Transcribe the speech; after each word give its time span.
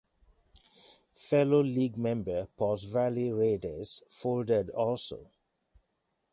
Fellow 1.13 1.61
league 1.61 1.95
member 1.95 2.47
Pauls 2.57 2.85
Valley 2.85 3.31
Raiders 3.31 4.01
folded 4.09 4.71
also. 4.71 5.29